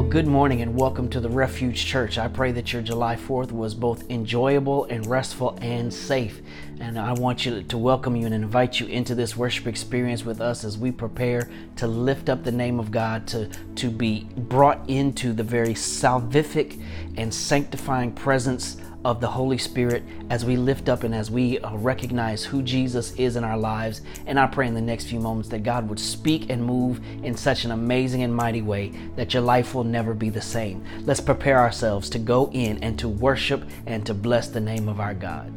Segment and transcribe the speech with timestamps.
[0.00, 2.16] Well, good morning and welcome to the Refuge Church.
[2.16, 6.40] I pray that your July 4th was both enjoyable and restful and safe.
[6.80, 10.40] And I want you to welcome you and invite you into this worship experience with
[10.40, 14.88] us as we prepare to lift up the name of God, to, to be brought
[14.88, 16.82] into the very salvific
[17.18, 21.74] and sanctifying presence of the Holy Spirit as we lift up and as we uh,
[21.76, 24.02] recognize who Jesus is in our lives.
[24.26, 27.36] And I pray in the next few moments that God would speak and move in
[27.36, 30.84] such an amazing and mighty way that your life will never be the same.
[31.04, 35.00] Let's prepare ourselves to go in and to worship and to bless the name of
[35.00, 35.52] our God.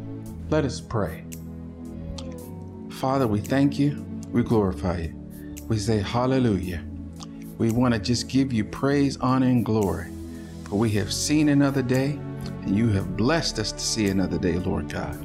[0.50, 1.26] Let us pray.
[2.90, 5.14] Father, we thank you, we glorify you.
[5.68, 6.84] We say hallelujah.
[7.58, 10.12] We want to just give you praise, honor, and glory.
[10.66, 12.20] For we have seen another day
[12.66, 15.16] and you have blessed us to see another day, Lord God.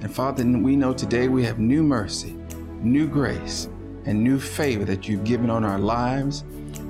[0.00, 2.36] And Father, we know today we have new mercy,
[2.80, 3.68] new grace,
[4.04, 6.40] and new favor that you've given on our lives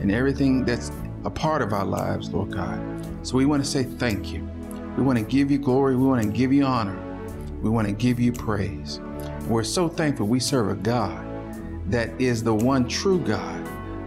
[0.01, 0.91] and everything that's
[1.25, 2.81] a part of our lives, Lord God.
[3.23, 4.49] So we want to say thank you.
[4.97, 5.95] We want to give you glory.
[5.95, 6.99] We want to give you honor.
[7.61, 9.01] We want to give you praise.
[9.47, 11.23] We're so thankful we serve a God
[11.91, 13.67] that is the one true God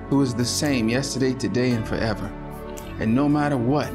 [0.10, 2.26] who is the same yesterday, today, and forever.
[3.00, 3.92] And no matter what,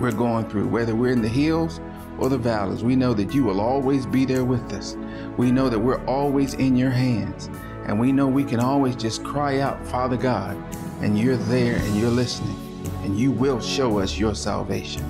[0.00, 1.80] we're going through, whether we're in the hills
[2.18, 4.96] or the valleys, we know that you will always be there with us.
[5.36, 7.50] We know that we're always in your hands.
[7.86, 10.56] And we know we can always just cry out, Father God,
[11.02, 12.56] and you're there and you're listening,
[13.04, 15.04] and you will show us your salvation.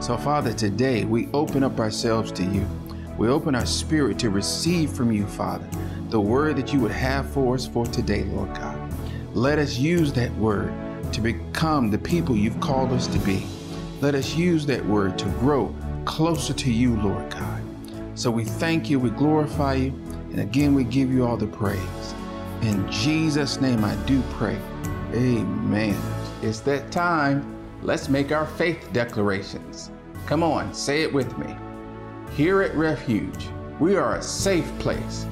[0.00, 2.66] So, Father, today we open up ourselves to you.
[3.18, 5.68] We open our spirit to receive from you, Father,
[6.08, 8.78] the word that you would have for us for today, Lord God.
[9.34, 10.72] Let us use that word
[11.12, 13.46] to become the people you've called us to be.
[14.00, 17.62] Let us use that word to grow closer to you, Lord God.
[18.14, 19.88] So we thank you, we glorify you,
[20.30, 22.14] and again we give you all the praise.
[22.62, 24.58] In Jesus' name I do pray.
[25.12, 26.00] Amen.
[26.42, 27.50] It's that time.
[27.82, 29.90] Let's make our faith declarations.
[30.26, 31.54] Come on, say it with me.
[32.34, 33.48] Here at Refuge,
[33.78, 35.26] we are a safe place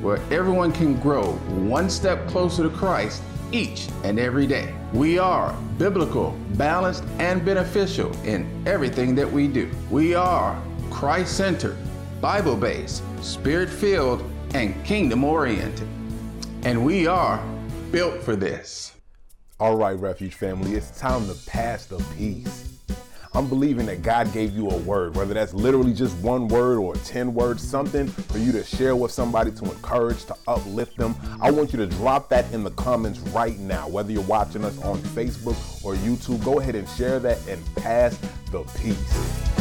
[0.00, 3.22] where everyone can grow one step closer to Christ
[3.52, 4.74] each and every day.
[4.92, 9.70] We are biblical, balanced, and beneficial in everything that we do.
[9.90, 11.78] We are Christ centered,
[12.20, 15.88] Bible based, spirit filled, and kingdom oriented.
[16.64, 17.42] And we are
[17.90, 18.94] built for this.
[19.58, 22.61] All right, Refuge family, it's time to pass the peace.
[23.34, 26.94] I'm believing that God gave you a word, whether that's literally just one word or
[26.96, 31.14] 10 words, something for you to share with somebody to encourage, to uplift them.
[31.40, 33.88] I want you to drop that in the comments right now.
[33.88, 38.18] Whether you're watching us on Facebook or YouTube, go ahead and share that and pass
[38.50, 39.51] the peace.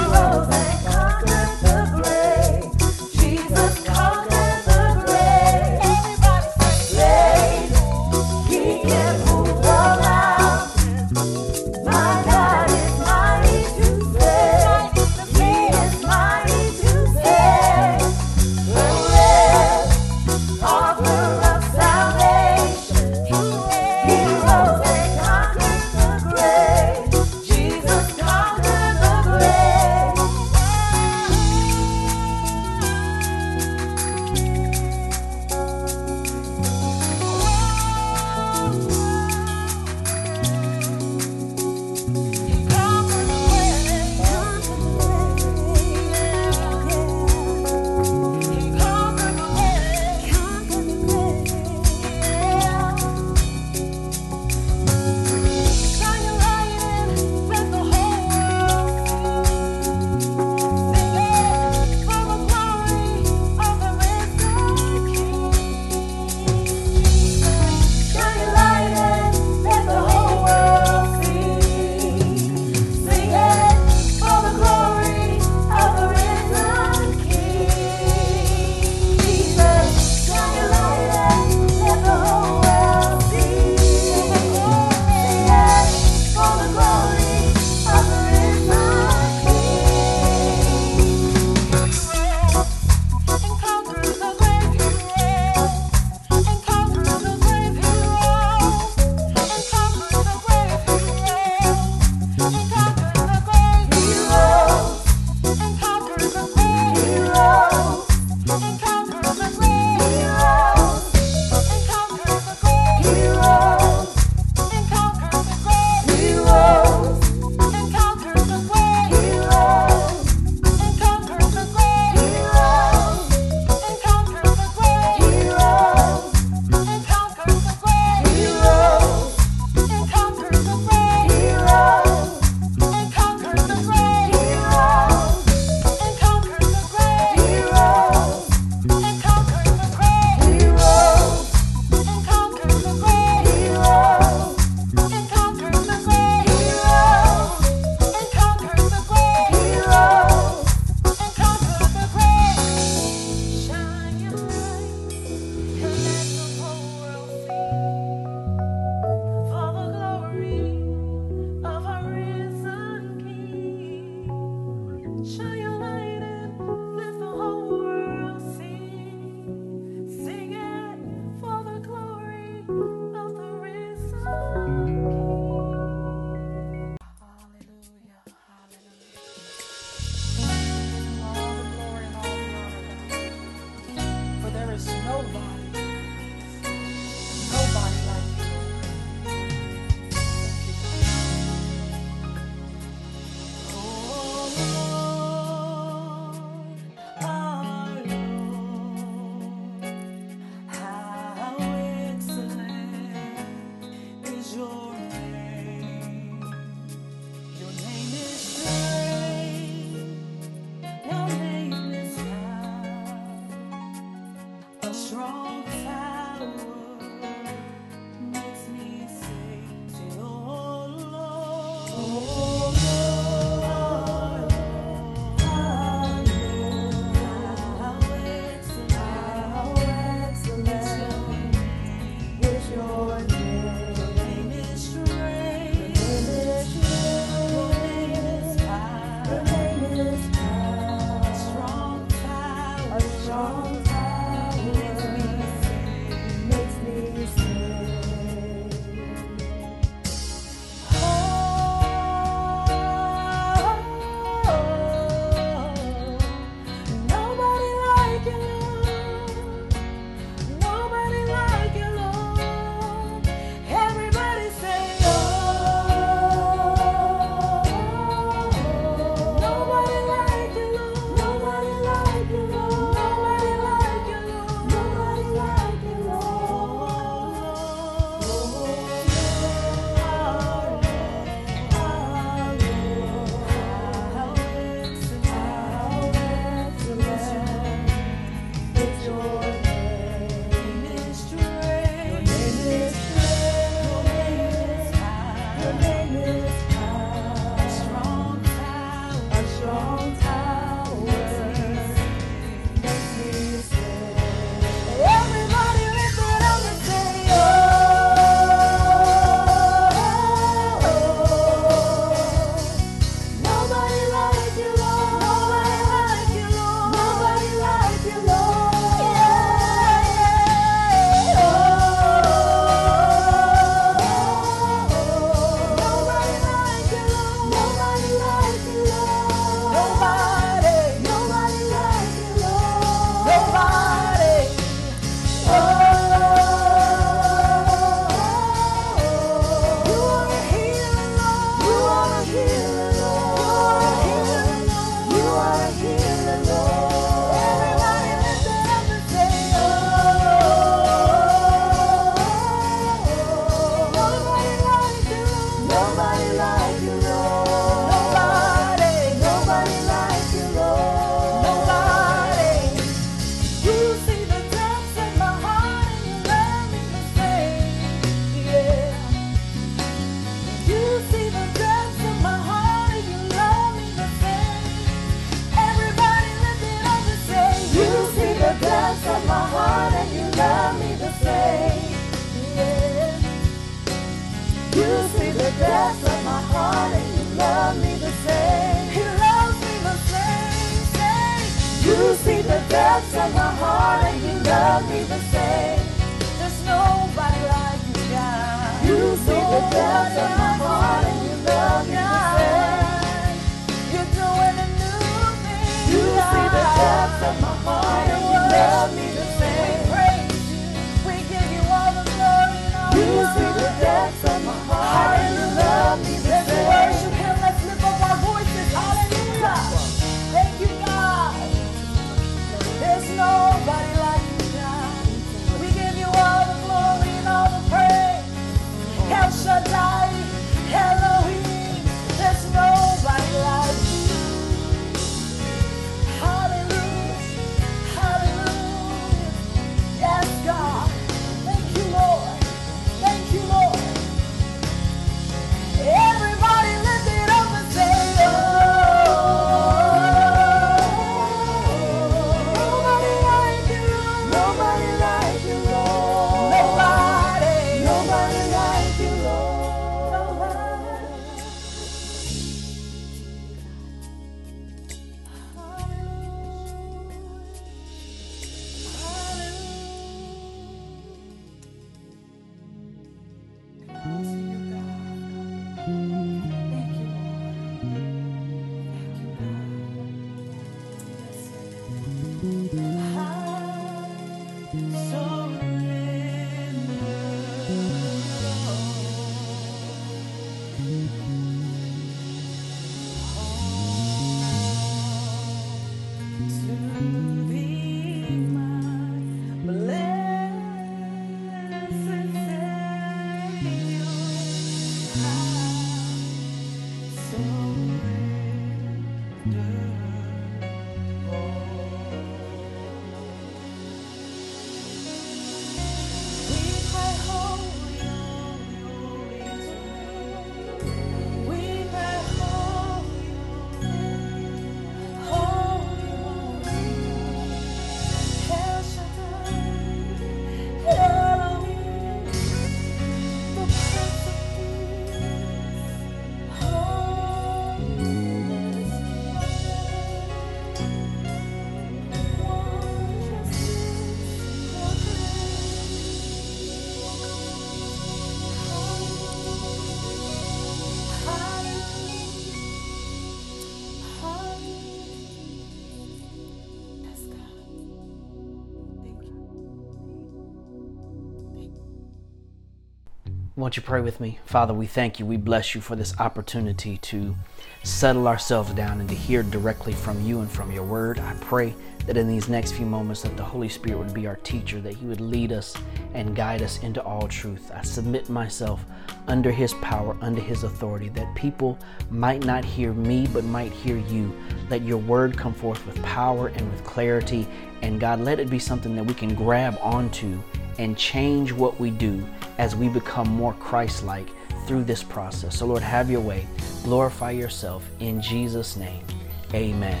[563.60, 564.38] Won't you pray with me?
[564.46, 565.26] Father, we thank you.
[565.26, 567.36] We bless you for this opportunity to
[567.82, 571.18] settle ourselves down and to hear directly from you and from your word.
[571.18, 571.74] I pray
[572.06, 574.94] that in these next few moments that the Holy Spirit would be our teacher, that
[574.94, 575.76] he would lead us
[576.14, 577.70] and guide us into all truth.
[577.74, 578.82] I submit myself
[579.26, 581.78] under his power, under his authority, that people
[582.10, 584.34] might not hear me but might hear you.
[584.70, 587.46] Let your word come forth with power and with clarity.
[587.82, 590.40] And God, let it be something that we can grab onto
[590.80, 594.28] and change what we do as we become more Christ like
[594.66, 595.58] through this process.
[595.58, 596.46] So, Lord, have your way.
[596.84, 599.04] Glorify yourself in Jesus' name.
[599.52, 600.00] Amen.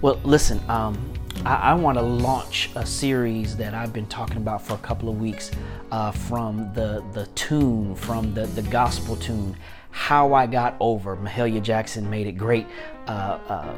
[0.00, 1.12] Well, listen, um,
[1.44, 5.08] I, I want to launch a series that I've been talking about for a couple
[5.08, 5.50] of weeks
[5.90, 9.56] uh, from the, the tune, from the, the gospel tune,
[9.90, 11.16] How I Got Over.
[11.16, 12.66] Mahalia Jackson made it great.
[13.08, 13.74] Uh, uh,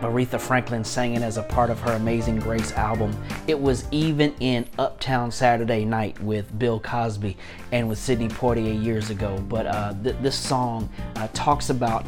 [0.00, 3.16] Aretha Franklin sang it as a part of her Amazing Grace album.
[3.46, 7.36] It was even in Uptown Saturday Night with Bill Cosby
[7.70, 9.38] and with Sidney Poitier years ago.
[9.48, 12.04] But uh, th- this song uh, talks about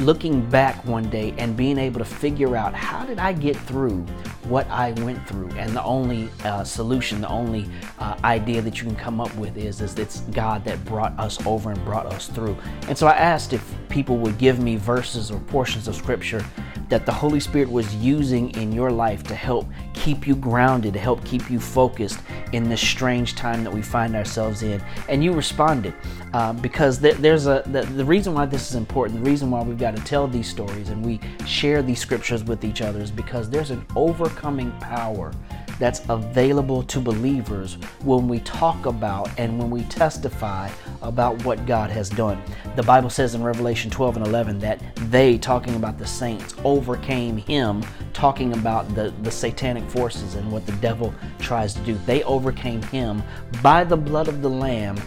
[0.00, 4.04] looking back one day and being able to figure out how did I get through
[4.44, 5.50] what I went through.
[5.50, 7.66] And the only uh, solution, the only
[7.98, 11.44] uh, idea that you can come up with is, is it's God that brought us
[11.46, 12.56] over and brought us through.
[12.88, 16.44] And so I asked if people would give me verses or portions of scripture
[16.90, 20.98] that the Holy Spirit was using in your life to help keep you grounded, to
[20.98, 22.18] help keep you focused
[22.52, 24.82] in this strange time that we find ourselves in.
[25.08, 25.94] And you responded
[26.34, 29.78] uh, because there's a the, the reason why this is important, the reason why we've
[29.78, 33.48] got to tell these stories and we share these scriptures with each other is because
[33.48, 35.32] there's an overcoming power
[35.80, 40.70] that's available to believers when we talk about and when we testify
[41.02, 42.40] about what God has done.
[42.76, 47.38] The Bible says in Revelation 12 and 11 that they, talking about the saints, overcame
[47.38, 47.82] him,
[48.12, 51.98] talking about the, the satanic forces and what the devil tries to do.
[52.06, 53.22] They overcame him
[53.62, 55.00] by the blood of the Lamb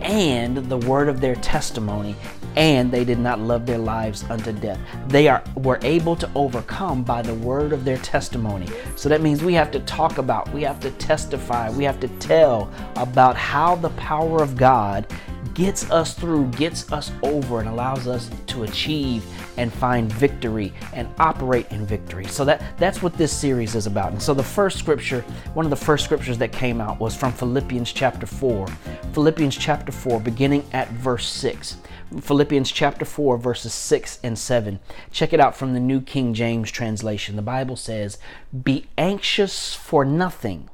[0.00, 2.16] and the word of their testimony,
[2.56, 4.78] and they did not love their lives unto death.
[5.08, 8.68] They are were able to overcome by the word of their testimony.
[8.96, 12.08] So that means we have to talk about, we have to testify, we have to
[12.08, 15.06] tell about how the power of God
[15.54, 19.24] gets us through, gets us over, and allows us to achieve
[19.56, 22.26] and find victory and operate in victory.
[22.26, 24.12] So that that's what this series is about.
[24.12, 25.20] And so the first scripture,
[25.54, 28.66] one of the first scriptures that came out was from Philippians chapter 4.
[29.12, 31.76] Philippians chapter 4 beginning at verse 6.
[32.20, 34.80] Philippians chapter 4 verses 6 and 7.
[35.10, 37.36] Check it out from the New King James translation.
[37.36, 38.18] The Bible says,
[38.62, 40.68] "Be anxious for nothing,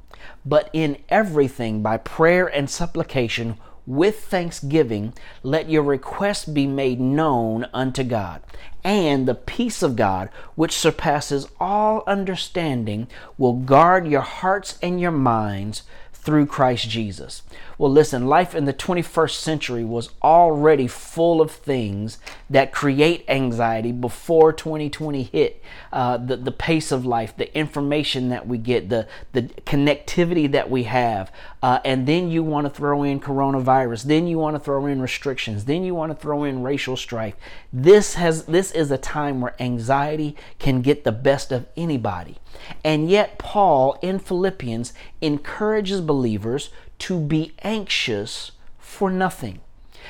[0.45, 3.57] but in everything by prayer and supplication
[3.89, 8.39] with thanksgiving, let your requests be made known unto God.
[8.83, 15.11] And the peace of God, which surpasses all understanding, will guard your hearts and your
[15.11, 15.81] minds
[16.13, 17.41] through Christ Jesus.
[17.79, 22.17] Well, listen, life in the 21st century was already full of things
[22.49, 25.63] that create anxiety before 2020 hit.
[25.93, 30.69] Uh, the, the pace of life, the information that we get, the, the connectivity that
[30.69, 31.31] we have.
[31.63, 34.03] Uh, and then you want to throw in coronavirus.
[34.03, 35.63] Then you want to throw in restrictions.
[35.63, 37.35] Then you want to throw in racial strife.
[37.71, 42.39] This, has, this is a time where anxiety can get the best of anybody.
[42.83, 49.61] And yet, Paul in Philippians encourages believers to be anxious for nothing.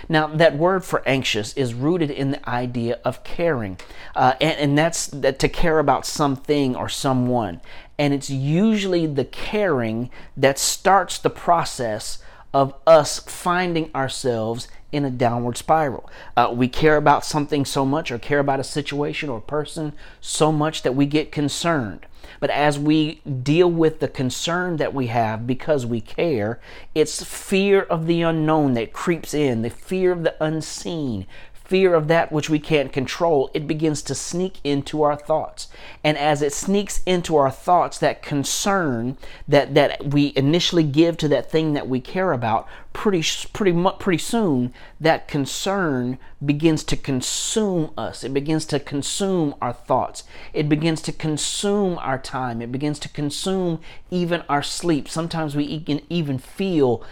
[0.08, 3.80] Now, that word for anxious is rooted in the idea of caring,
[4.16, 7.60] uh, and, and that's that to care about something or someone.
[7.98, 12.20] And it's usually the caring that starts the process
[12.54, 16.10] of us finding ourselves in a downward spiral.
[16.36, 20.52] Uh, we care about something so much, or care about a situation or person so
[20.52, 22.06] much that we get concerned.
[22.40, 26.60] But as we deal with the concern that we have because we care,
[26.96, 31.28] it's fear of the unknown that creeps in, the fear of the unseen,
[31.70, 35.68] fear of that which we can't control, it begins to sneak into our thoughts.
[36.04, 41.28] And as it sneaks into our thoughts, that concern that, that we initially give to
[41.28, 47.92] that thing that we care about, pretty pretty pretty soon that concern begins to consume
[47.96, 48.24] us.
[48.24, 50.24] It begins to consume our thoughts.
[50.54, 52.64] It begins to consume our time.
[52.64, 53.80] It begins to consume
[54.10, 55.08] even our sleep.
[55.08, 57.04] Sometimes we can even feel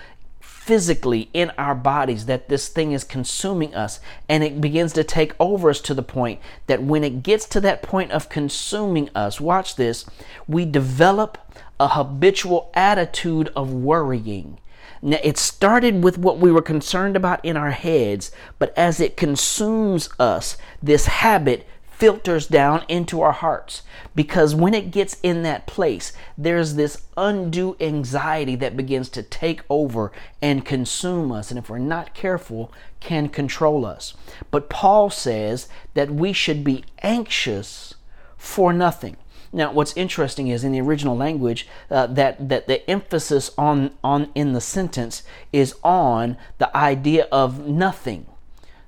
[0.68, 5.34] physically in our bodies that this thing is consuming us and it begins to take
[5.40, 9.40] over us to the point that when it gets to that point of consuming us
[9.40, 10.06] watch this
[10.46, 11.38] we develop
[11.80, 14.60] a habitual attitude of worrying.
[15.02, 19.16] Now, it started with what we were concerned about in our heads, but as it
[19.16, 21.68] consumes us, this habit
[21.98, 23.82] filters down into our hearts
[24.14, 29.62] because when it gets in that place, there's this undue anxiety that begins to take
[29.68, 31.50] over and consume us.
[31.50, 34.14] And if we're not careful, can control us.
[34.52, 37.96] But Paul says that we should be anxious
[38.38, 39.18] for nothing.
[39.52, 44.30] Now, what's interesting is in the original language uh, that that the emphasis on on
[44.36, 48.28] in the sentence is on the idea of nothing.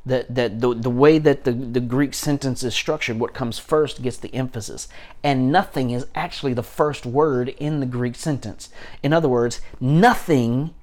[0.05, 4.01] That, that the, the way that the, the Greek sentence is structured, what comes first
[4.01, 4.87] gets the emphasis.
[5.23, 8.69] And nothing is actually the first word in the Greek sentence.
[9.03, 10.73] In other words, nothing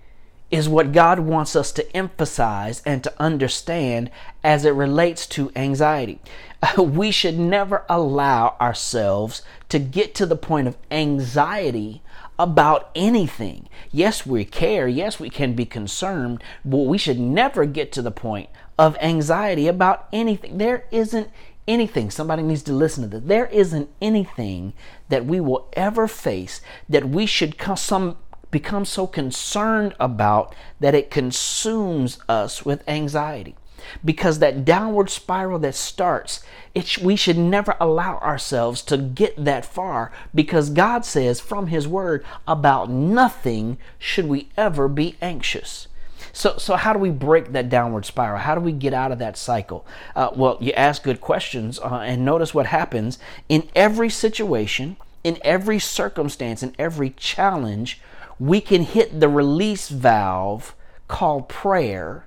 [0.51, 4.11] is what God wants us to emphasize and to understand
[4.45, 6.21] as it relates to anxiety.
[6.79, 12.03] We should never allow ourselves to get to the point of anxiety
[12.39, 13.69] about anything.
[13.91, 14.89] Yes, we care.
[14.89, 19.69] Yes, we can be concerned, but we should never get to the point of anxiety
[19.69, 20.59] about anything.
[20.59, 21.31] There isn't
[21.67, 23.23] anything, somebody needs to listen to this.
[23.25, 24.73] There isn't anything
[25.09, 28.17] that we will ever face that we should come, some,
[28.51, 33.57] become so concerned about that it consumes us with anxiety
[34.05, 36.43] because that downward spiral that starts
[36.75, 41.87] it, we should never allow ourselves to get that far because god says from his
[41.89, 45.89] word about nothing should we ever be anxious
[46.37, 48.39] so, so how do we break that downward spiral?
[48.39, 49.87] How do we get out of that cycle?
[50.15, 53.19] Uh, well, you ask good questions uh, and notice what happens
[53.49, 58.03] in every situation, in every circumstance, in every challenge.
[58.39, 60.75] We can hit the release valve
[61.09, 62.26] called prayer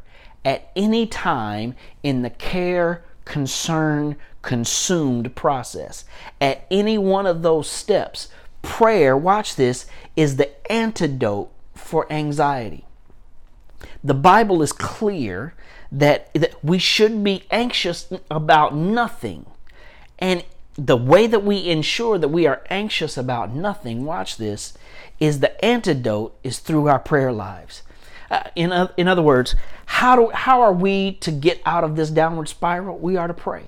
[0.49, 6.05] at any time in the care, concern, consumed process.
[6.41, 8.29] At any one of those steps,
[8.63, 9.85] prayer, watch this,
[10.15, 12.83] is the antidote for anxiety.
[14.03, 15.53] The Bible is clear
[15.91, 19.45] that, that we should be anxious about nothing.
[20.17, 24.73] And the way that we ensure that we are anxious about nothing, watch this,
[25.19, 27.83] is the antidote is through our prayer lives.
[28.29, 32.09] Uh, in, in other words, how, do, how are we to get out of this
[32.09, 32.97] downward spiral?
[32.97, 33.65] We are to pray.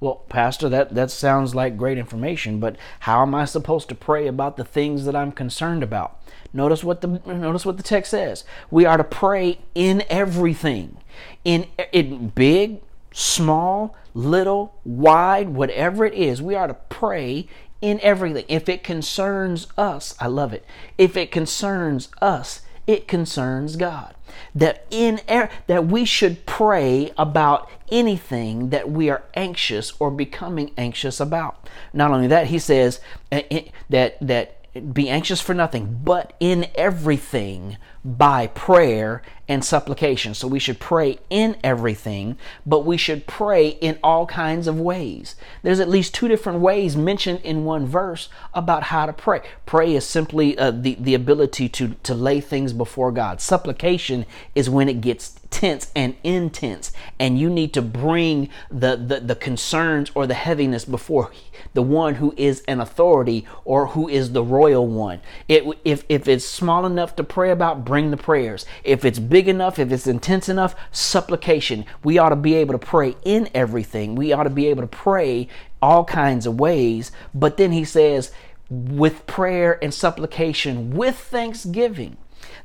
[0.00, 4.26] Well, Pastor, that, that sounds like great information, but how am I supposed to pray
[4.26, 6.18] about the things that I'm concerned about?
[6.52, 8.44] Notice what the notice what the text says.
[8.70, 10.98] We are to pray in everything.
[11.44, 12.80] In in big,
[13.12, 17.46] small, little, wide, whatever it is, we are to pray
[17.80, 18.44] in everything.
[18.48, 20.64] If it concerns us, I love it.
[20.98, 24.14] If it concerns us, it concerns God.
[24.54, 25.20] That in
[25.66, 31.68] that we should pray about anything that we are anxious or becoming anxious about.
[31.92, 34.58] Not only that, he says eh, eh, that that
[34.94, 40.32] be anxious for nothing, but in everything by prayer and supplication.
[40.32, 45.36] So we should pray in everything, but we should pray in all kinds of ways.
[45.62, 49.42] There's at least two different ways mentioned in one verse about how to pray.
[49.66, 53.42] Pray is simply uh, the, the ability to, to lay things before God.
[53.42, 59.20] Supplication is when it gets tense and intense, and you need to bring the, the,
[59.20, 61.30] the concerns or the heaviness before
[61.74, 65.20] the one who is an authority or who is the royal one.
[65.48, 68.66] It, if, if it's small enough to pray about, bring the prayers.
[68.84, 71.84] If it's big enough, if it's intense enough, supplication.
[72.02, 74.14] We ought to be able to pray in everything.
[74.14, 75.48] We ought to be able to pray
[75.80, 77.12] all kinds of ways.
[77.34, 78.32] But then he says,
[78.70, 82.16] with prayer and supplication, with thanksgiving.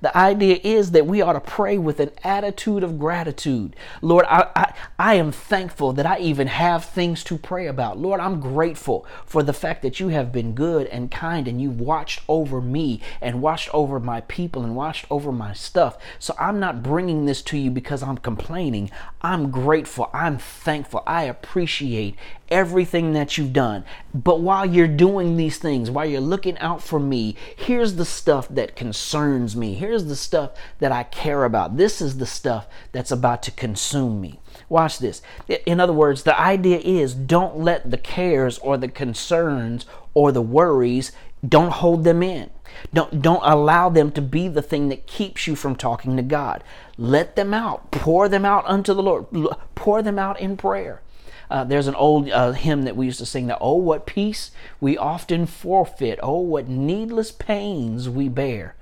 [0.02, 3.76] The idea is that we ought to pray with an attitude of gratitude.
[4.02, 7.98] Lord, I, I, I, am thankful that I even have things to pray about.
[7.98, 11.82] Lord, I'm grateful for the fact that you have been good and kind and you've
[11.82, 15.98] watched over me and watched over my people and watched over my stuff.
[16.20, 18.92] So I'm not bringing this to you because I'm complaining.
[19.22, 20.10] I'm grateful.
[20.14, 21.04] I'm thankful.
[21.08, 22.16] I appreciate
[22.50, 23.84] everything that you've done.
[24.24, 28.48] But while you're doing these things, while you're looking out for me, here's the stuff
[28.50, 29.76] that concerns me.
[29.76, 31.78] Here's the stuff that I care about.
[31.78, 34.40] This is the stuff that's about to consume me.
[34.70, 35.22] Watch this.
[35.68, 40.42] In other words, the idea is don't let the cares or the concerns or the
[40.42, 41.12] worries
[41.48, 42.50] don't hold them in.
[42.92, 46.64] Don't don't allow them to be the thing that keeps you from talking to God.
[46.98, 47.92] Let them out.
[47.92, 49.28] Pour them out unto the Lord.
[49.76, 51.02] Pour them out in prayer.
[51.50, 54.52] Uh, there's an old uh, hymn that we used to sing that, oh, what peace
[54.82, 56.20] we often forfeit.
[56.22, 58.76] Oh, what needless pains we bear.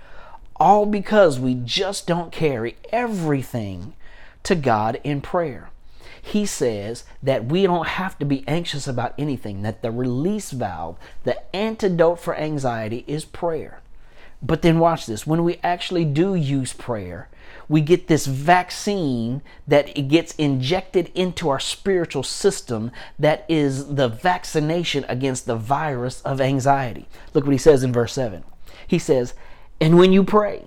[0.58, 3.94] All because we just don't carry everything
[4.44, 5.70] to God in prayer.
[6.22, 10.98] He says that we don't have to be anxious about anything, that the release valve,
[11.24, 13.82] the antidote for anxiety is prayer.
[14.42, 15.28] But then watch this.
[15.28, 17.30] When we actually do use prayer,
[17.68, 24.08] we get this vaccine that it gets injected into our spiritual system that is the
[24.08, 27.08] vaccination against the virus of anxiety.
[27.34, 28.44] Look what he says in verse 7.
[28.88, 29.34] He says,
[29.80, 30.64] And when you pray,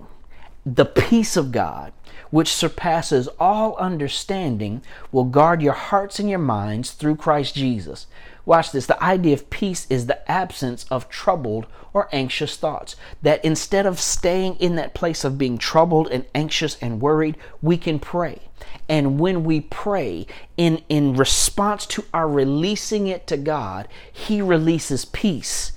[0.66, 1.92] the peace of God,
[2.30, 4.82] which surpasses all understanding,
[5.12, 8.06] will guard your hearts and your minds through Christ Jesus.
[8.48, 8.86] Watch this.
[8.86, 12.96] The idea of peace is the absence of troubled or anxious thoughts.
[13.20, 17.76] That instead of staying in that place of being troubled and anxious and worried, we
[17.76, 18.40] can pray.
[18.88, 25.04] And when we pray in, in response to our releasing it to God, He releases
[25.04, 25.72] peace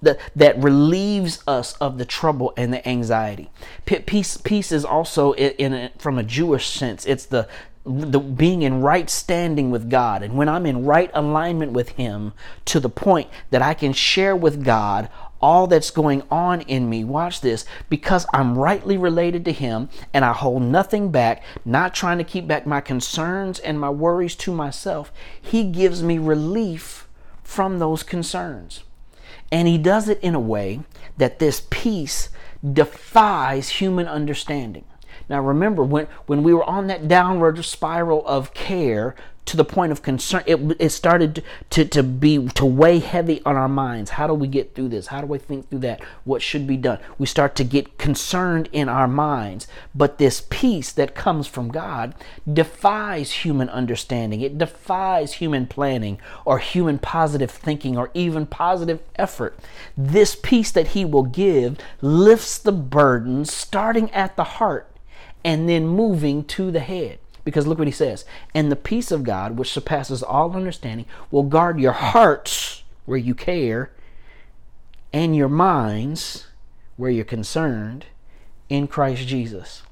[0.00, 3.50] that, that relieves us of the trouble and the anxiety.
[3.84, 7.04] Peace, peace is also in, in from a Jewish sense.
[7.04, 7.48] It's the
[7.84, 10.22] the being in right standing with God.
[10.22, 12.32] And when I'm in right alignment with him
[12.66, 15.08] to the point that I can share with God
[15.40, 20.24] all that's going on in me watch this because I'm rightly related to him and
[20.24, 24.52] I hold nothing back not trying to keep back my concerns and my worries to
[24.52, 27.08] myself he gives me relief
[27.42, 28.84] from those concerns.
[29.50, 30.80] And he does it in a way
[31.18, 32.30] that this peace
[32.72, 34.84] defies human understanding
[35.28, 39.90] now remember, when, when we were on that downward spiral of care to the point
[39.90, 44.12] of concern, it, it started to, to be to weigh heavy on our minds.
[44.12, 45.08] How do we get through this?
[45.08, 46.00] How do we think through that?
[46.24, 47.00] What should be done?
[47.18, 49.66] We start to get concerned in our minds.
[49.94, 52.14] But this peace that comes from God
[52.50, 54.42] defies human understanding.
[54.42, 59.58] It defies human planning or human positive thinking or even positive effort.
[59.96, 64.91] This peace that He will give lifts the burden starting at the heart
[65.44, 67.18] and then moving to the head.
[67.44, 68.24] Because look what he says.
[68.54, 73.34] And the peace of God, which surpasses all understanding, will guard your hearts where you
[73.34, 73.90] care
[75.12, 76.46] and your minds
[76.96, 78.06] where you're concerned
[78.68, 79.82] in Christ Jesus.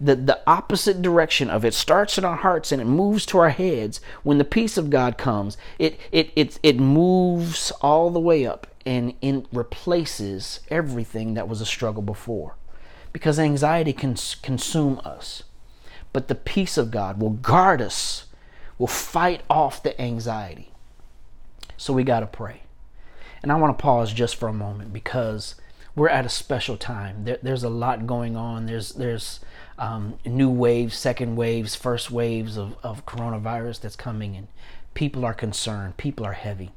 [0.00, 3.50] The, the opposite direction of it starts in our hearts and it moves to our
[3.50, 4.00] heads.
[4.22, 8.68] When the peace of God comes, it, it, it, it moves all the way up
[8.86, 12.54] and it replaces everything that was a struggle before
[13.12, 15.42] because anxiety can consume us.
[16.12, 18.26] But the peace of God will guard us,
[18.78, 20.72] will fight off the anxiety.
[21.76, 22.62] So we got to pray.
[23.42, 25.56] And I want to pause just for a moment because
[25.94, 27.24] we're at a special time.
[27.24, 28.66] There, there's a lot going on.
[28.66, 29.40] There's there's
[29.78, 34.48] um, new waves, second waves, first waves of, of coronavirus that's coming, and
[34.94, 35.96] people are concerned.
[35.96, 36.70] People are heavy,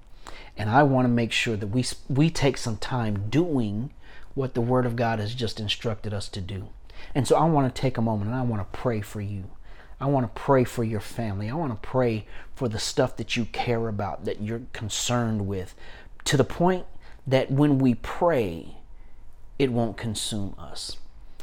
[0.57, 3.91] and I want to make sure that we we take some time doing
[4.35, 6.69] what the Word of God has just instructed us to do.
[7.13, 9.45] And so I want to take a moment and I want to pray for you.
[9.99, 11.49] I want to pray for your family.
[11.49, 15.73] I want to pray for the stuff that you care about, that you're concerned with,
[16.25, 16.85] to the point
[17.25, 18.75] that when we pray,
[19.57, 20.97] it won't consume us.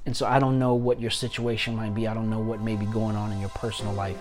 [0.05, 2.07] And so I don't know what your situation might be.
[2.07, 4.19] I don't know what may be going on in your personal life.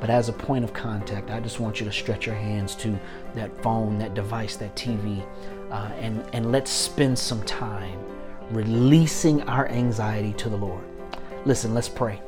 [0.00, 2.98] But as a point of contact, I just want you to stretch your hands to
[3.34, 5.24] that phone, that device, that TV,
[5.70, 7.98] uh, and, and let's spend some time
[8.50, 10.84] releasing our anxiety to the Lord.
[11.44, 12.20] Listen, let's pray.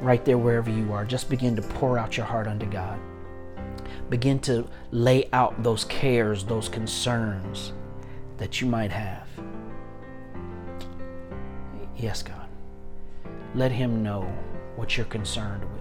[0.00, 2.98] Right there, wherever you are, just begin to pour out your heart unto God.
[4.08, 7.72] Begin to lay out those cares, those concerns
[8.38, 9.28] that you might have.
[11.96, 12.48] Yes, God.
[13.54, 14.22] Let Him know
[14.76, 15.80] what you're concerned with.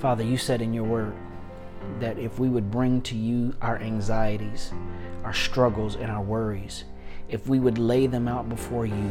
[0.00, 1.12] Father, you said in your word,
[2.00, 4.72] that if we would bring to you our anxieties,
[5.24, 6.84] our struggles, and our worries,
[7.28, 9.10] if we would lay them out before you,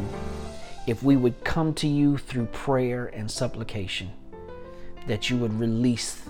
[0.86, 4.10] if we would come to you through prayer and supplication,
[5.06, 6.28] that you would release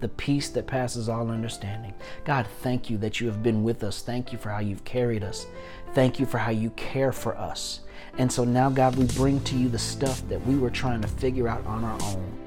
[0.00, 1.94] the peace that passes all understanding.
[2.24, 4.02] God, thank you that you have been with us.
[4.02, 5.46] Thank you for how you've carried us.
[5.94, 7.80] Thank you for how you care for us.
[8.18, 11.08] And so now, God, we bring to you the stuff that we were trying to
[11.08, 12.43] figure out on our own.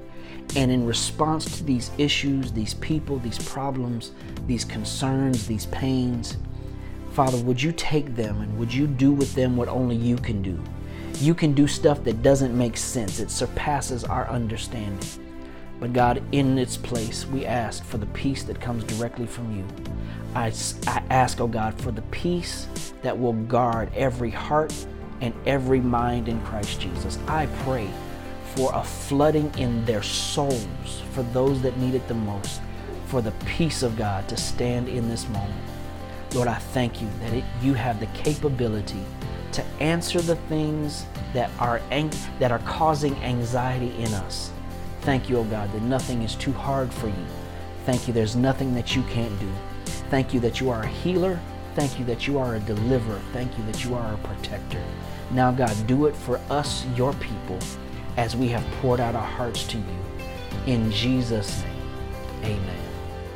[0.56, 4.12] And in response to these issues, these people, these problems,
[4.48, 6.38] these concerns, these pains,
[7.12, 10.42] Father, would you take them and would you do with them what only you can
[10.42, 10.60] do?
[11.20, 15.00] You can do stuff that doesn't make sense, it surpasses our understanding.
[15.80, 19.66] But God, in its place, we ask for the peace that comes directly from you.
[20.34, 20.54] I,
[20.88, 22.68] I ask, oh God, for the peace
[23.02, 24.74] that will guard every heart
[25.22, 27.18] and every mind in Christ Jesus.
[27.28, 27.90] I pray
[28.58, 32.60] for a flooding in their souls for those that need it the most,
[33.06, 35.54] for the peace of God to stand in this moment.
[36.34, 39.04] Lord, I thank you that it, you have the capability
[39.52, 41.80] to answer the things that are,
[42.40, 44.52] that are causing anxiety in us.
[45.02, 47.26] Thank you, oh God, that nothing is too hard for you.
[47.86, 49.50] Thank you, there's nothing that you can't do.
[50.10, 51.40] Thank you that you are a healer
[51.78, 53.22] Thank you that you are a deliverer.
[53.34, 54.82] Thank you that you are a protector.
[55.30, 57.60] Now, God, do it for us, your people,
[58.18, 59.84] as we have poured out our hearts to you.
[60.66, 61.64] In Jesus'
[62.42, 62.80] name, amen.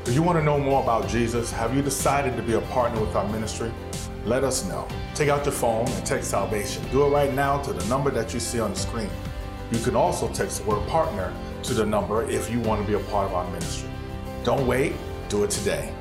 [0.06, 3.00] If you want to know more about Jesus, have you decided to be a partner
[3.00, 3.72] with our ministry?
[4.26, 4.88] Let us know.
[5.14, 6.84] Take out your phone and text salvation.
[6.92, 9.10] Do it right now to the number that you see on the screen.
[9.72, 11.32] You can also text the word partner
[11.64, 13.90] to the number if you want to be a part of our ministry.
[14.44, 14.94] Don't wait,
[15.30, 15.94] do it today.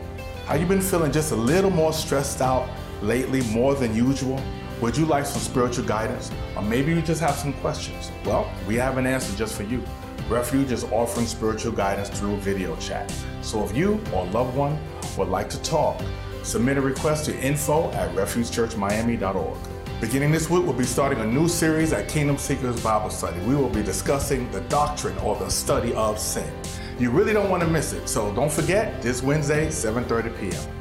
[0.46, 2.68] Have you been feeling just a little more stressed out
[3.02, 4.42] lately, more than usual?
[4.80, 6.30] Would you like some spiritual guidance?
[6.56, 8.10] Or maybe you just have some questions?
[8.24, 9.84] Well, we have an answer just for you.
[10.26, 13.12] Refuge is offering spiritual guidance through video chat.
[13.42, 14.78] So if you or a loved one
[15.18, 16.00] would like to talk,
[16.42, 19.58] submit a request to info at refugechurchmiami.org.
[20.00, 23.38] Beginning this week, we'll be starting a new series at Kingdom Seekers Bible Study.
[23.40, 26.50] We will be discussing the doctrine or the study of sin.
[26.98, 30.79] You really don't want to miss it, so don't forget this Wednesday, 7:30 p.m.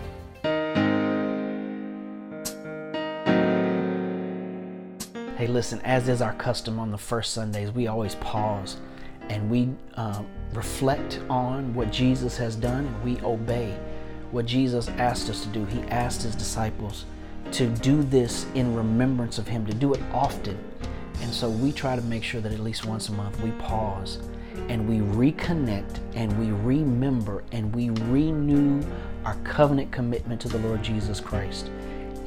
[5.40, 8.76] Hey, listen, as is our custom on the first Sundays, we always pause
[9.30, 13.80] and we um, reflect on what Jesus has done and we obey
[14.32, 15.64] what Jesus asked us to do.
[15.64, 17.06] He asked his disciples
[17.54, 20.60] to do this in remembrance of him, to do it often.
[21.22, 24.20] And so we try to make sure that at least once a month we pause
[24.68, 28.86] and we reconnect and we remember and we renew
[29.24, 31.72] our covenant commitment to the Lord Jesus Christ.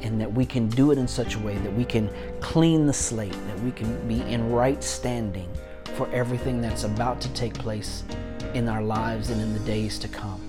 [0.03, 2.93] And that we can do it in such a way that we can clean the
[2.93, 5.49] slate, that we can be in right standing
[5.95, 8.03] for everything that's about to take place
[8.53, 10.41] in our lives and in the days to come.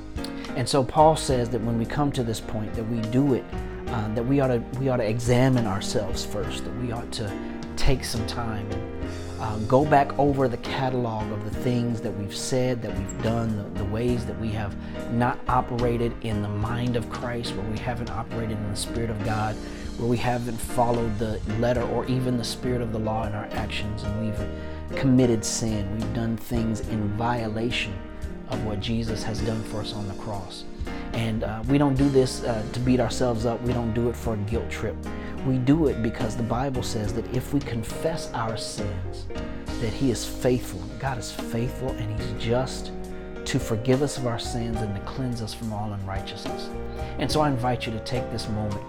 [0.56, 3.44] And so Paul says that when we come to this point, that we do it,
[3.88, 7.32] uh, that we ought to we ought to examine ourselves first, that we ought to
[7.76, 8.68] take some time
[9.40, 13.56] uh, go back over the catalog of the things that we've said, that we've done,
[13.56, 14.74] the, the ways that we have
[15.12, 19.24] not operated in the mind of Christ, where we haven't operated in the Spirit of
[19.24, 19.54] God,
[19.98, 23.48] where we haven't followed the letter or even the spirit of the law in our
[23.52, 25.90] actions, and we've committed sin.
[25.92, 27.92] We've done things in violation
[28.48, 30.64] of what Jesus has done for us on the cross.
[31.12, 33.60] And uh, we don't do this uh, to beat ourselves up.
[33.62, 34.96] We don't do it for a guilt trip.
[35.46, 39.26] We do it because the Bible says that if we confess our sins,
[39.80, 40.80] that He is faithful.
[40.98, 42.92] God is faithful and He's just
[43.44, 46.70] to forgive us of our sins and to cleanse us from all unrighteousness.
[47.18, 48.83] And so I invite you to take this moment,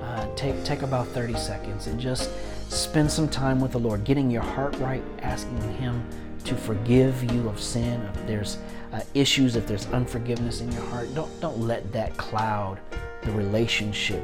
[0.00, 2.30] uh, take take about 30 seconds, and just
[2.70, 6.08] spend some time with the Lord, getting your heart right, asking Him
[6.44, 8.00] to forgive you of sin.
[8.14, 8.58] If there's
[8.94, 12.80] uh, issues, if there's unforgiveness in your heart, don't don't let that cloud
[13.22, 14.22] the relationship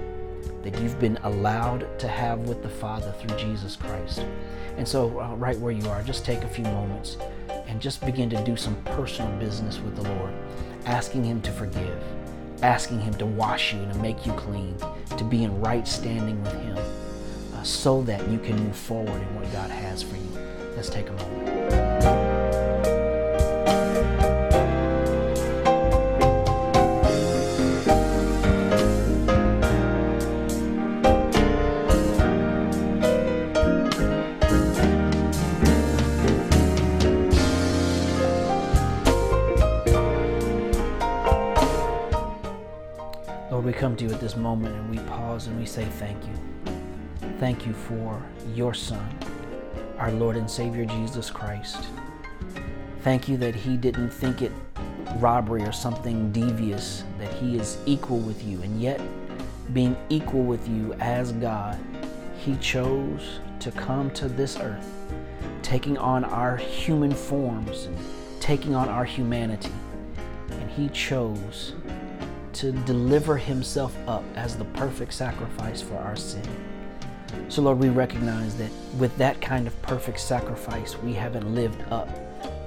[0.62, 4.24] that you've been allowed to have with the Father through Jesus Christ.
[4.76, 7.16] And so, uh, right where you are, just take a few moments
[7.66, 10.32] and just begin to do some personal business with the Lord,
[10.86, 12.02] asking Him to forgive,
[12.62, 14.76] asking Him to wash you and to make you clean,
[15.16, 16.78] to be in right standing with Him,
[17.54, 20.46] uh, so that you can move forward in what God has for you.
[20.74, 22.33] Let's take a moment.
[43.94, 46.32] Come to you at this moment and we pause and we say thank you.
[47.38, 48.20] Thank you for
[48.52, 49.08] your Son,
[49.98, 51.86] our Lord and Savior Jesus Christ.
[53.02, 54.50] Thank you that He didn't think it
[55.18, 59.00] robbery or something devious, that He is equal with you, and yet,
[59.72, 61.78] being equal with you as God,
[62.36, 64.90] He chose to come to this earth,
[65.62, 67.96] taking on our human forms, and
[68.40, 69.72] taking on our humanity.
[70.50, 71.74] And He chose
[72.54, 76.42] to deliver himself up as the perfect sacrifice for our sin.
[77.48, 82.08] So, Lord, we recognize that with that kind of perfect sacrifice, we haven't lived up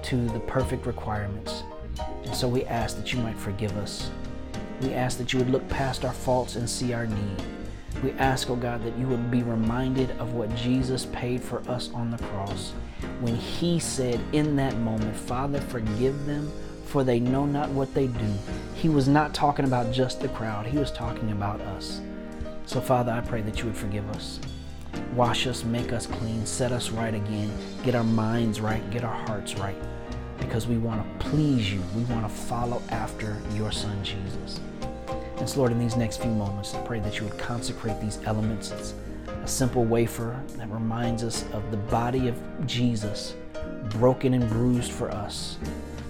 [0.04, 1.63] to the perfect requirements.
[2.26, 4.12] And so we ask that you might forgive us.
[4.82, 7.41] We ask that you would look past our faults and see our need.
[8.04, 11.89] We ask, oh God, that you would be reminded of what Jesus paid for us
[11.93, 12.73] on the cross
[13.21, 16.52] when he said in that moment, Father, forgive them
[16.88, 18.34] for they know not what they do.
[18.73, 22.02] He was not talking about just the crowd, he was talking about us.
[22.65, 24.39] So, Father, I pray that you would forgive us.
[25.13, 27.52] Wash us, make us clean, set us right again,
[27.83, 29.75] get our minds right, get our hearts right,
[30.38, 31.81] because we want to please you.
[31.96, 34.60] We want to follow after your Son, Jesus.
[35.38, 38.19] And so, Lord, in these next few moments, I pray that you would consecrate these
[38.25, 38.71] elements.
[38.71, 38.94] It's
[39.27, 42.35] a simple wafer that reminds us of the body of
[42.65, 43.35] Jesus
[43.92, 45.58] broken and bruised for us.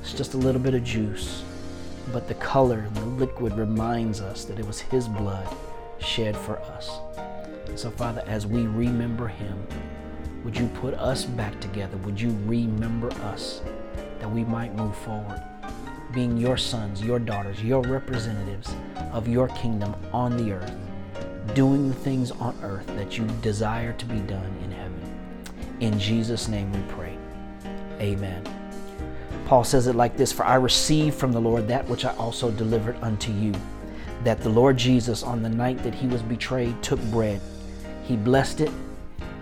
[0.08, 1.44] It's just a little bit of juice,
[2.14, 5.46] but the color the liquid reminds us that it was His blood
[6.00, 7.02] shed for us.
[7.76, 9.68] So, Father, as we remember him,
[10.46, 11.98] would you put us back together?
[11.98, 13.60] Would you remember us
[14.20, 15.44] that we might move forward,
[16.14, 18.74] being your sons, your daughters, your representatives
[19.12, 20.74] of your kingdom on the earth,
[21.54, 25.20] doing the things on earth that you desire to be done in heaven.
[25.82, 27.18] In Jesus' name we pray.
[28.00, 28.57] Amen.
[29.48, 32.52] Paul says it like this For I received from the Lord that which I also
[32.52, 33.54] delivered unto you,
[34.26, 37.40] that the Lord Jesus, on the night that he was betrayed, took bread.
[38.04, 38.72] He blessed it,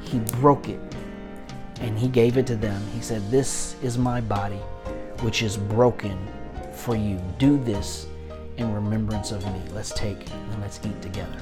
[0.01, 0.79] he broke it,
[1.79, 2.85] and he gave it to them.
[2.93, 4.61] He said, This is my body,
[5.21, 6.15] which is broken
[6.71, 7.19] for you.
[7.39, 8.05] Do this
[8.57, 9.61] in remembrance of me.
[9.73, 11.41] Let's take and let's eat together.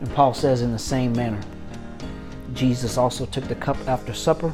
[0.00, 1.40] And Paul says, in the same manner,
[2.54, 4.52] Jesus also took the cup after supper,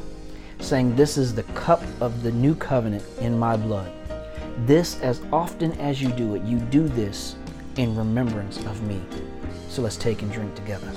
[0.61, 3.91] saying, This is the cup of the new covenant in my blood.
[4.67, 7.37] This, as often as you do it, you do this
[7.77, 9.01] in remembrance of me.
[9.69, 10.91] So let's take and drink together.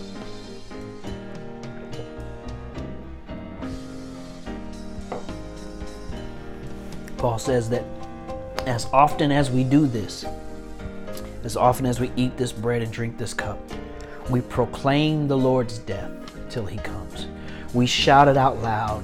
[7.17, 7.83] Paul says that
[8.67, 10.23] as often as we do this,
[11.43, 13.57] as often as we eat this bread and drink this cup,
[14.29, 16.11] we proclaim the Lord's death
[16.49, 17.27] till he comes.
[17.73, 19.03] We shout it out loud.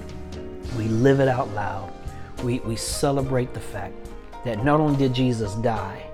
[0.78, 1.94] We live it out loud.
[2.44, 3.96] We, we celebrate the fact
[4.44, 6.06] that not only did Jesus die,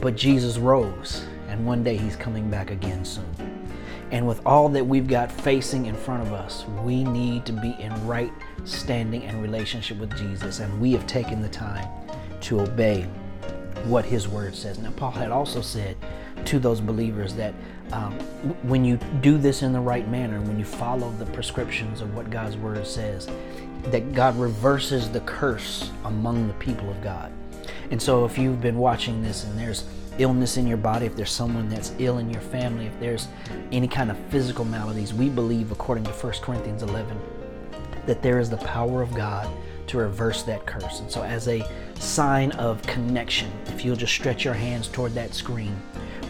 [0.00, 3.26] but Jesus rose, and one day he's coming back again soon.
[4.10, 7.76] And with all that we've got facing in front of us, we need to be
[7.78, 8.32] in right
[8.64, 10.60] standing and relationship with Jesus.
[10.60, 11.86] And we have taken the time
[12.42, 13.02] to obey
[13.84, 14.78] what his word says.
[14.78, 15.96] Now, Paul had also said
[16.46, 17.54] to those believers that
[17.92, 18.12] um,
[18.62, 22.30] when you do this in the right manner, when you follow the prescriptions of what
[22.30, 23.28] God's word says,
[23.84, 27.32] that God reverses the curse among the people of God.
[27.90, 29.84] And so, if you've been watching this and there's
[30.18, 33.28] illness in your body, if there's someone that's ill in your family, if there's
[33.72, 37.18] any kind of physical maladies, we believe, according to 1 Corinthians 11,
[38.06, 39.48] that there is the power of God
[39.86, 41.00] to reverse that curse.
[41.00, 41.66] And so, as a
[41.98, 45.80] sign of connection, if you'll just stretch your hands toward that screen,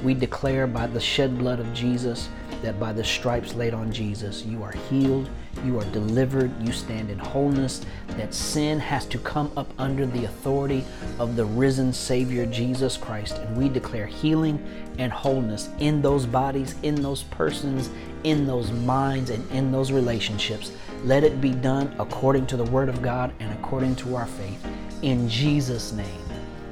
[0.02, 2.28] we declare by the shed blood of Jesus
[2.62, 5.28] that by the stripes laid on Jesus, you are healed,
[5.64, 10.24] you are delivered, you stand in wholeness, that sin has to come up under the
[10.24, 10.84] authority
[11.18, 13.38] of the risen Savior Jesus Christ.
[13.38, 14.64] And we declare healing
[14.98, 17.90] and wholeness in those bodies, in those persons,
[18.24, 20.72] in those minds, and in those relationships.
[21.04, 24.66] Let it be done according to the Word of God and according to our faith.
[25.02, 26.24] In Jesus' name,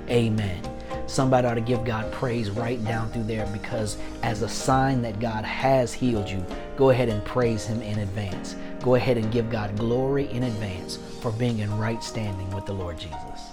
[0.09, 0.76] amen.
[1.07, 5.20] Somebody ought to give God praise right down through there because, as a sign that
[5.20, 6.44] God has healed you,
[6.76, 8.57] go ahead and praise Him in advance.
[8.82, 12.72] Go ahead and give God glory in advance for being in right standing with the
[12.72, 13.52] Lord Jesus.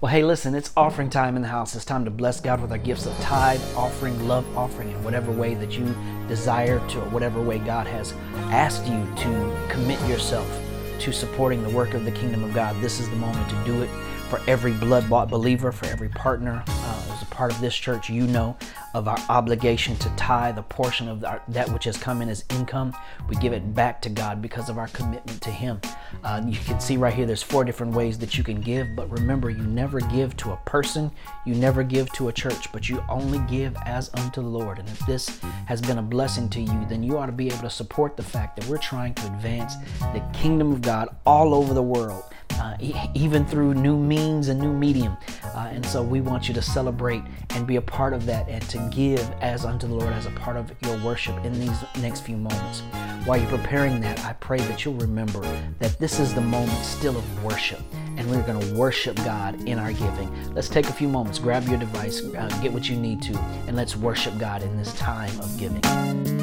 [0.00, 1.76] Well, hey, listen, it's offering time in the house.
[1.76, 5.30] It's time to bless God with our gifts of tithe, offering, love offering, in whatever
[5.30, 5.94] way that you
[6.26, 8.12] desire to, or whatever way God has
[8.50, 10.48] asked you to commit yourself
[10.98, 12.80] to supporting the work of the kingdom of God.
[12.80, 13.90] This is the moment to do it
[14.32, 18.08] for every blood bought believer, for every partner uh, as a part of this church,
[18.08, 18.56] you know
[18.94, 22.42] of our obligation to tithe a portion of our, that which has come in as
[22.48, 22.96] income.
[23.28, 25.82] We give it back to God because of our commitment to Him.
[26.24, 29.10] Uh, you can see right here, there's four different ways that you can give, but
[29.10, 31.10] remember, you never give to a person,
[31.44, 34.78] you never give to a church, but you only give as unto the Lord.
[34.78, 37.58] And if this has been a blessing to you, then you ought to be able
[37.58, 41.74] to support the fact that we're trying to advance the kingdom of God all over
[41.74, 42.24] the world
[42.60, 42.76] uh,
[43.14, 45.16] even through new means and new medium.
[45.54, 48.62] Uh, and so we want you to celebrate and be a part of that and
[48.68, 52.20] to give as unto the Lord as a part of your worship in these next
[52.20, 52.82] few moments.
[53.24, 55.40] While you're preparing that, I pray that you'll remember
[55.78, 57.80] that this is the moment still of worship
[58.16, 60.54] and we're going to worship God in our giving.
[60.54, 63.76] Let's take a few moments, grab your device, uh, get what you need to, and
[63.76, 66.41] let's worship God in this time of giving.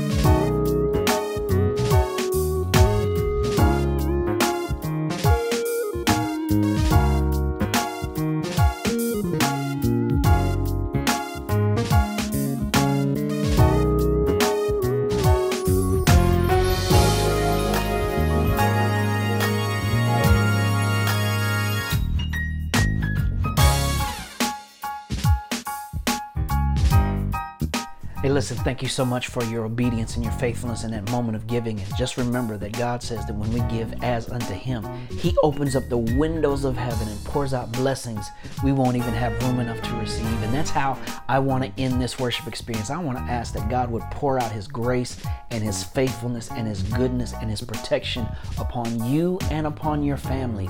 [28.79, 31.81] Thank you so much for your obedience and your faithfulness in that moment of giving.
[31.81, 35.75] And just remember that God says that when we give as unto Him, He opens
[35.75, 38.25] up the windows of heaven and pours out blessings
[38.63, 40.41] we won't even have room enough to receive.
[40.43, 42.89] And that's how I want to end this worship experience.
[42.89, 45.21] I want to ask that God would pour out His grace
[45.51, 48.25] and His faithfulness and His goodness and His protection
[48.57, 50.69] upon you and upon your family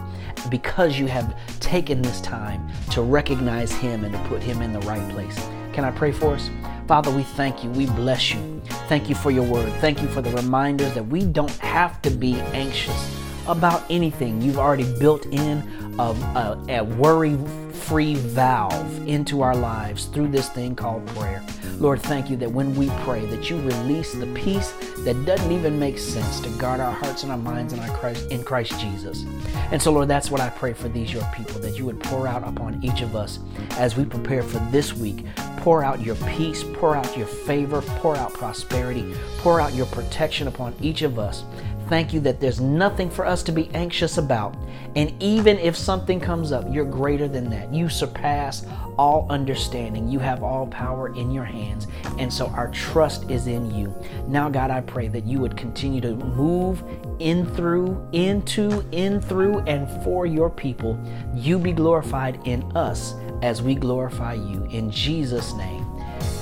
[0.50, 4.80] because you have taken this time to recognize Him and to put Him in the
[4.80, 5.38] right place.
[5.74, 6.50] Can I pray for us?
[6.90, 7.70] Father, we thank you.
[7.70, 8.62] We bless you.
[8.88, 9.72] Thank you for your word.
[9.74, 13.16] Thank you for the reminders that we don't have to be anxious
[13.48, 14.42] about anything.
[14.42, 15.60] You've already built in
[16.00, 17.38] a, a, uh, a worry
[17.80, 21.44] free valve into our lives through this thing called prayer.
[21.80, 25.80] Lord, thank you that when we pray that you release the peace that doesn't even
[25.80, 29.26] make sense to guard our hearts and our minds in, our Christ, in Christ Jesus.
[29.72, 32.28] And so, Lord, that's what I pray for these your people, that you would pour
[32.28, 33.40] out upon each of us
[33.72, 35.26] as we prepare for this week.
[35.58, 40.48] Pour out your peace, pour out your favor, pour out prosperity, pour out your protection
[40.48, 41.44] upon each of us
[41.90, 44.56] thank you that there's nothing for us to be anxious about.
[44.96, 47.74] And even if something comes up, you're greater than that.
[47.74, 48.66] You surpass
[48.98, 50.08] all understanding.
[50.08, 51.88] You have all power in your hands.
[52.18, 53.94] And so our trust is in you.
[54.28, 56.84] Now, God, I pray that you would continue to move
[57.20, 61.00] in through, into, in through, and for your people.
[61.36, 64.68] You be glorified in us as we glorify you.
[64.72, 65.86] In Jesus' name,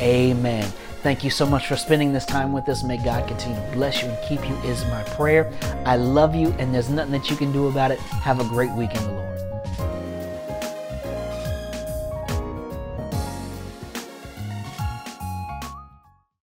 [0.01, 0.71] amen.
[1.03, 2.83] Thank you so much for spending this time with us.
[2.83, 5.51] May God continue to bless you and keep you, is my prayer.
[5.85, 7.99] I love you, and there's nothing that you can do about it.
[7.99, 9.26] Have a great week in the Lord.